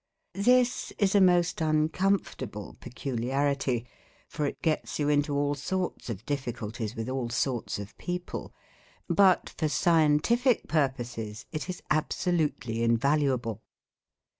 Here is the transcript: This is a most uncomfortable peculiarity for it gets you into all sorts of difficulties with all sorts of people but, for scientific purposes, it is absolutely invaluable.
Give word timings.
This 0.33 0.91
is 0.97 1.13
a 1.13 1.21
most 1.21 1.61
uncomfortable 1.61 2.75
peculiarity 2.79 3.85
for 4.27 4.47
it 4.47 4.59
gets 4.63 4.97
you 4.97 5.09
into 5.09 5.35
all 5.35 5.53
sorts 5.53 6.09
of 6.09 6.25
difficulties 6.25 6.95
with 6.95 7.07
all 7.07 7.29
sorts 7.29 7.77
of 7.77 7.95
people 7.99 8.51
but, 9.07 9.53
for 9.59 9.67
scientific 9.69 10.67
purposes, 10.67 11.45
it 11.51 11.69
is 11.69 11.83
absolutely 11.91 12.81
invaluable. 12.81 13.61